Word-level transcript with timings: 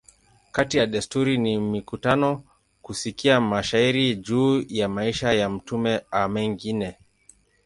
Kati 0.55 0.77
ya 0.77 0.85
desturi 0.85 1.37
ni 1.37 1.57
mikutano, 1.57 2.43
kusikia 2.81 3.41
mashairi 3.41 4.15
juu 4.15 4.61
ya 4.69 4.89
maisha 4.89 5.33
ya 5.33 5.49
mtume 5.49 6.01
a 6.11 6.27
mengine. 6.29 6.97